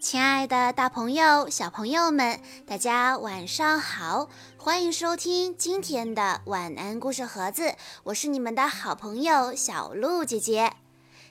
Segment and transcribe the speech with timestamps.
[0.00, 4.28] 亲爱的，大朋友、小朋友们，大家晚上好！
[4.56, 10.72] 欢迎收听今天的晚安故事盒子，我是你们的好朋友小鹿姐姐。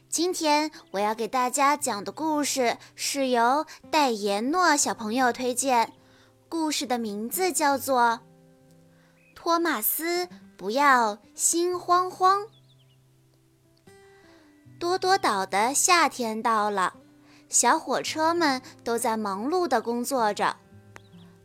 [0.10, 5.94] 今天我要给大家讲的故事是由戴妍诺小朋友推荐，
[6.50, 8.02] 故事的名字叫做
[9.34, 10.28] 《托马斯
[10.58, 12.42] 不要心慌慌》。
[14.78, 16.94] 多多岛的夏天到了。
[17.50, 20.58] 小火车们都在忙碌地工作着。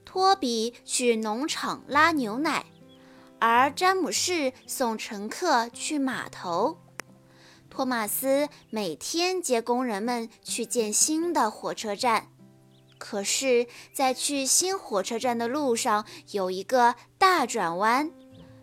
[0.05, 2.67] 托比去农场拉牛奶，
[3.39, 6.79] 而詹姆士送乘客去码头。
[7.71, 12.29] 托马斯每天接工人们去建新的火车站。
[12.99, 18.13] 可是，在去新火车站的路上有一个大转弯，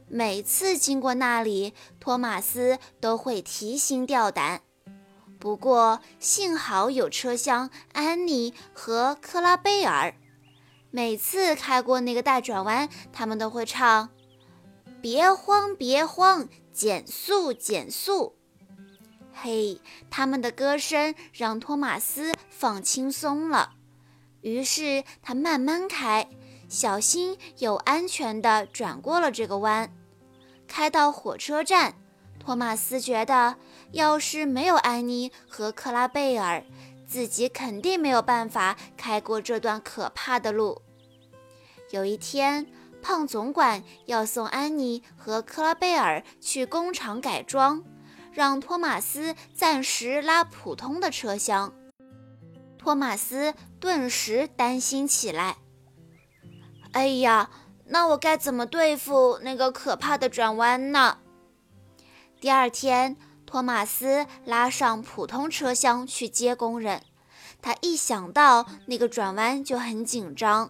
[0.08, 4.62] 每次经过那里，托马斯都会提心吊胆。
[5.40, 10.14] 不过幸好有车厢，安妮和克拉贝尔
[10.92, 14.10] 每次开过那个大转弯，他们都会唱
[15.02, 18.36] ：“别慌，别慌，减速，减速。”
[19.32, 23.76] 嘿，他们的歌声让托马斯放轻松了。
[24.42, 26.30] 于是他慢慢开，
[26.68, 29.96] 小心又安全地转过了这个弯，
[30.68, 31.96] 开到火车站。
[32.40, 33.58] 托马斯觉得，
[33.92, 36.64] 要是没有安妮和克拉贝尔，
[37.08, 40.82] 自己肯定没有办法开过这段可怕的路。
[41.92, 42.68] 有一天，
[43.02, 47.84] 胖总管要送安妮和克拉贝尔去工厂改装，
[48.32, 51.74] 让托马斯暂时拉普通的车厢。
[52.78, 55.58] 托马斯顿时担心起来
[56.94, 57.50] ：“哎呀，
[57.86, 61.18] 那我该怎么对付那个可怕的转弯呢？”
[62.40, 63.18] 第二天，
[63.50, 67.02] 托马斯拉上普通车厢去接工人。
[67.64, 70.70] 他一想到那个转弯就很紧张。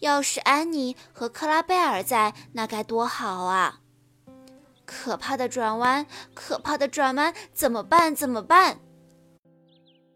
[0.00, 3.78] 要是安妮和克拉贝尔在，那该多好啊！
[4.84, 6.04] 可怕的转弯，
[6.34, 8.12] 可怕的转弯，怎么办？
[8.12, 8.80] 怎么办？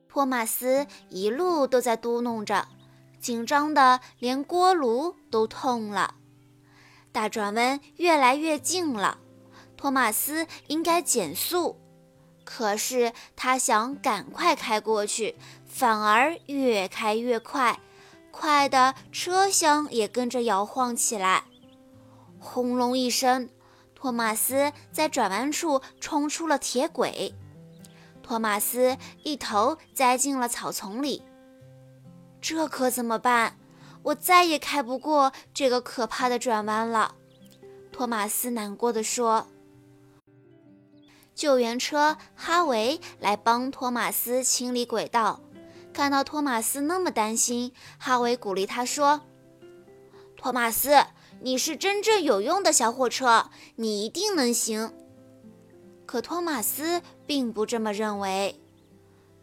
[0.08, 2.66] 托马斯一路都在嘟哝着，
[3.20, 6.16] 紧张的连锅炉都痛了。
[7.12, 9.19] 大转弯越来越近了。
[9.76, 11.78] 托马斯应该减速，
[12.44, 15.34] 可是他想赶快开过去，
[15.66, 17.81] 反而越开越快，
[18.31, 21.44] 快的车厢也跟着摇晃起来。
[22.38, 23.49] 轰隆一声，
[23.94, 27.34] 托马斯在转弯处冲出了铁轨，
[28.22, 31.22] 托马斯一头栽进了草丛里。
[32.43, 33.59] 这可怎么办？
[34.03, 37.15] 我再也开不过这个可怕的转弯了。
[37.91, 39.47] 托马斯难过的说。
[41.34, 45.40] 救援车哈维来帮托马斯清理轨道。
[45.92, 49.20] 看到托马斯那么担心，哈维鼓励他说
[50.36, 51.04] ：“托马斯，
[51.40, 54.92] 你是真正有用的小火车，你一定能行。”
[56.06, 58.60] 可托马斯并不这么认为。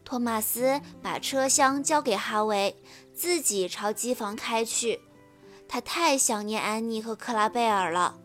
[0.04, 2.76] 托马斯把车厢交给哈维，
[3.14, 5.00] 自己朝机房开去。
[5.70, 8.20] 他太想念安妮和克拉贝尔了。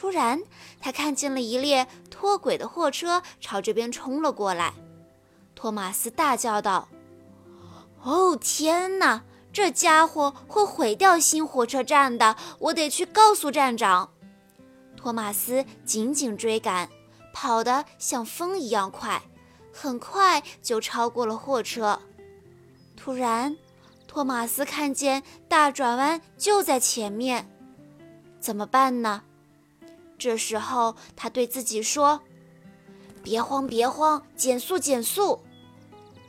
[0.00, 0.42] 突然，
[0.80, 4.72] 他看见了一列脱轨的货车朝这边冲了过来。
[5.54, 6.88] 托马斯大叫道
[8.02, 9.22] ：“哦，天哪！
[9.52, 12.34] 这家伙会毁掉新火车站的！
[12.60, 14.08] 我得去告诉站长。”
[14.96, 16.88] 托马斯紧紧追赶，
[17.34, 19.20] 跑得像风一样快，
[19.70, 22.00] 很快就超过了货车。
[22.96, 23.54] 突然，
[24.08, 27.50] 托马斯看见大转弯就在前面，
[28.40, 29.24] 怎么办呢？
[30.20, 32.20] 这时候，他对自己说
[33.24, 35.40] ：“别慌，别慌，减速，减速。”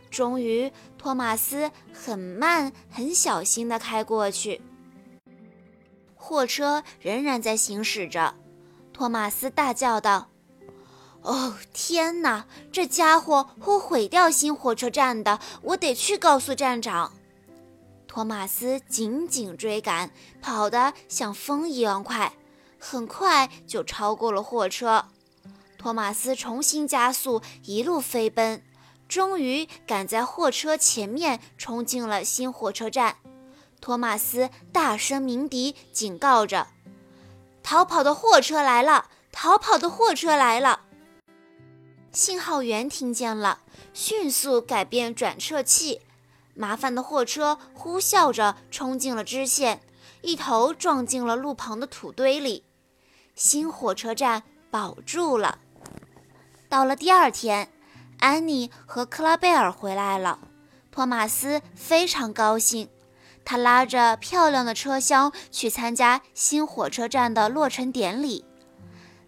[0.09, 4.61] 终于，托马斯很慢、很小心地开过去。
[6.15, 8.33] 货车仍然在行驶着。
[8.93, 10.29] 托马斯大叫道
[11.23, 12.45] ：“哦，天哪！
[12.71, 15.39] 这家伙会毁掉新火车站的！
[15.63, 17.11] 我得去告诉站长。”
[18.07, 20.11] 托马斯紧紧追赶，
[20.41, 22.31] 跑得像风一样快。
[22.83, 25.05] 很快就超过了货车，
[25.77, 28.63] 托马斯重新加速，一路飞奔，
[29.07, 33.17] 终于赶在货车前面冲进了新火车站。
[33.79, 36.67] 托马斯大声鸣笛，警告着
[37.61, 39.09] ：“逃跑的货车来了！
[39.31, 40.81] 逃跑的货车来了！”
[42.11, 43.61] 信号员听见了，
[43.93, 46.01] 迅速改变转辙器。
[46.53, 49.81] 麻烦的货车呼啸着冲进了支线，
[50.21, 52.65] 一头撞进了路旁的土堆里。
[53.35, 55.59] 新火车站保住了。
[56.69, 57.69] 到了第二天，
[58.19, 60.39] 安妮和克拉贝尔回来了。
[60.91, 62.89] 托马斯非常高兴，
[63.45, 68.45] 他拉着漂亮的车厢去参加新火车站的落成典礼。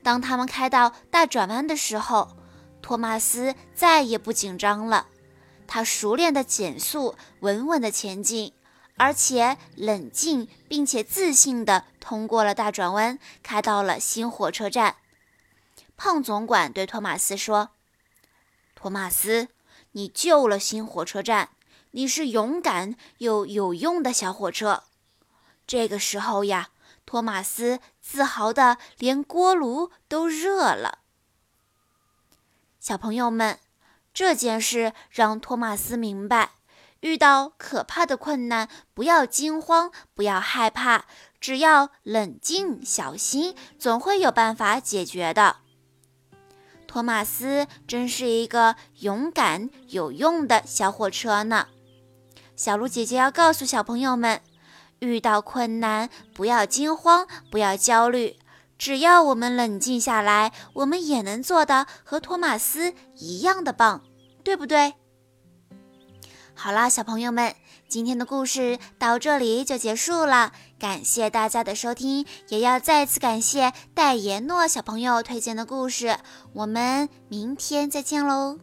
[0.03, 2.35] 当他们开到大转弯的时候，
[2.81, 5.07] 托马斯再也不紧张了，
[5.65, 8.51] 他熟练地减速，稳稳地前进，
[8.97, 14.97] 而且冷静并且自信地通过了大转弯，开到了新火车站。
[15.95, 17.69] 胖总管对托马斯说
[18.75, 19.47] ：“托马斯，
[19.93, 21.51] 你救了新火车站，
[21.91, 24.83] 你是勇敢又有用的小火车。”
[25.65, 26.71] 这个时候呀，
[27.05, 30.99] 托马斯自豪的连锅炉都热了。
[32.81, 33.59] 小朋友们，
[34.13, 36.51] 这件事让托马斯明白，
[37.03, 41.03] 遇到可怕的困难，不要惊慌，不要害怕，
[41.37, 45.57] 只要冷静小心，总会有办法解决的。
[46.87, 51.67] 托马斯真是一个勇敢有用的小火车呢。
[52.55, 54.41] 小鹿姐姐要告诉小朋友们，
[54.99, 58.37] 遇到困难不要惊慌，不要焦虑。
[58.77, 64.03] 只要我们冷静下来，我们也能做的和托马斯一样的棒，
[64.41, 64.93] 对不对？
[66.55, 67.55] 好啦，小朋友们，
[67.87, 70.53] 今天的故事到这里就结束了。
[70.79, 76.17] 感谢大家的收听，也要再次感谢戴言诺小朋友推荐的故事。
[76.53, 78.59] 我们明天再见喽！